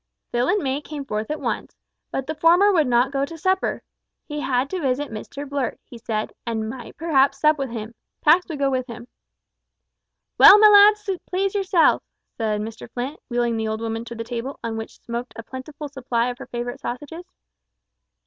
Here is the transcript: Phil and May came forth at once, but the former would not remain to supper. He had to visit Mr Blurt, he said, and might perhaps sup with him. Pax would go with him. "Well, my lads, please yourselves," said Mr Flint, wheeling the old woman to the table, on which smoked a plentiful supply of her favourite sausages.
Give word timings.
Phil 0.31 0.47
and 0.47 0.63
May 0.63 0.81
came 0.81 1.05
forth 1.05 1.29
at 1.29 1.39
once, 1.39 1.75
but 2.09 2.25
the 2.25 2.33
former 2.33 2.73
would 2.73 2.87
not 2.87 3.13
remain 3.13 3.27
to 3.27 3.37
supper. 3.37 3.83
He 4.25 4.39
had 4.39 4.67
to 4.71 4.81
visit 4.81 5.11
Mr 5.11 5.47
Blurt, 5.47 5.79
he 5.85 5.99
said, 5.99 6.33
and 6.43 6.67
might 6.67 6.97
perhaps 6.97 7.39
sup 7.39 7.59
with 7.59 7.69
him. 7.69 7.93
Pax 8.21 8.47
would 8.49 8.57
go 8.57 8.71
with 8.71 8.87
him. 8.87 9.07
"Well, 10.39 10.57
my 10.57 10.69
lads, 10.69 11.07
please 11.27 11.53
yourselves," 11.53 12.03
said 12.35 12.61
Mr 12.61 12.89
Flint, 12.91 13.19
wheeling 13.29 13.57
the 13.57 13.67
old 13.67 13.79
woman 13.81 14.03
to 14.05 14.15
the 14.15 14.23
table, 14.23 14.59
on 14.63 14.75
which 14.75 14.99
smoked 15.01 15.33
a 15.35 15.43
plentiful 15.43 15.87
supply 15.87 16.29
of 16.31 16.39
her 16.39 16.47
favourite 16.47 16.79
sausages. 16.79 17.27